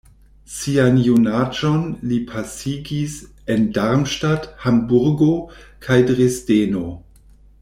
[0.51, 3.19] Sian junaĝon li pasigis
[3.57, 5.31] en Darmstadt, Hamburgo
[5.87, 6.85] kaj Dresdeno.